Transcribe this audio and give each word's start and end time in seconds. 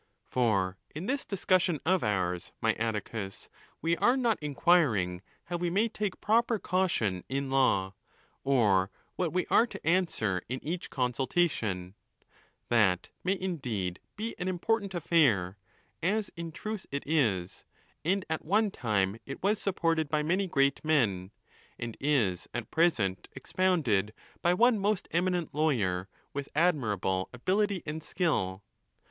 —For 0.25 0.79
in 0.95 1.05
this 1.05 1.25
discussion 1.27 1.79
of 1.85 2.03
ours, 2.03 2.53
my 2.59 2.73
Atticus, 2.73 3.51
we 3.83 3.95
are 3.97 4.17
not 4.17 4.39
inquiring 4.41 5.21
how 5.43 5.57
we 5.57 5.69
may 5.69 5.89
take 5.89 6.19
proper 6.19 6.57
caution 6.57 7.23
in 7.29 7.51
law, 7.51 7.93
or 8.43 8.89
what 9.15 9.31
we 9.31 9.45
are 9.51 9.67
to 9.67 9.87
answer 9.87 10.41
in 10.49 10.59
each 10.63 10.89
consultation,—that 10.89 13.09
may 13.23 13.39
indeed 13.39 13.99
be 14.15 14.33
an 14.39 14.47
important 14.47 14.95
affair, 14.95 15.59
as 16.01 16.31
in 16.35 16.51
truth 16.51 16.87
it 16.89 17.03
is; 17.05 17.63
and 18.03 18.25
at 18.27 18.43
one 18.43 18.71
time 18.71 19.19
it 19.27 19.43
was 19.43 19.61
supported 19.61 20.09
by 20.09 20.23
many 20.23 20.47
great 20.47 20.83
men, 20.83 21.29
and 21.77 21.95
is 21.99 22.47
at 22.55 22.71
present 22.71 23.27
ex+ 23.35 23.51
406 23.51 23.53
ON 23.53 23.55
THE 23.55 23.61
LAWS: 23.61 23.61
pounded 23.67 24.13
by 24.41 24.53
one 24.55 24.79
most 24.79 25.07
eminent 25.11 25.53
lawyer 25.53 26.07
with 26.33 26.49
admirable 26.55 27.29
ability 27.31 27.83
and 27.85 28.01
skill. 28.03 28.63